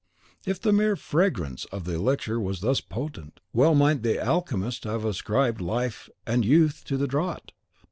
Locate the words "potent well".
2.81-3.75